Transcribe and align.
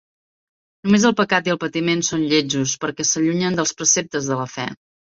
Només 0.87 1.05
el 1.09 1.13
pecat 1.19 1.51
i 1.51 1.53
el 1.55 1.61
patiment 1.65 2.03
són 2.09 2.27
lletjos 2.35 2.75
perquè 2.87 3.09
s'allunyen 3.13 3.63
dels 3.63 3.79
preceptes 3.83 4.33
de 4.35 4.43
la 4.45 4.53
fe. 4.59 4.73